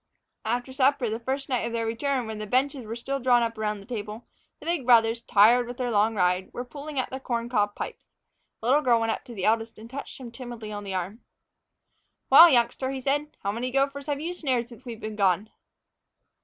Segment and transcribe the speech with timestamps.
[0.45, 3.55] After supper, the first night of their return, when the benches were still drawn up
[3.55, 4.13] around the table,
[4.59, 7.75] and the big brothers, tired with their long ride, were pulling at their corn cob
[7.75, 8.09] pipes,
[8.61, 11.21] the little girl went up to the eldest and touched him timidly on the arm.
[12.31, 15.51] "Well, youngster," he said, "how many gophers have you snared since we've been gone?"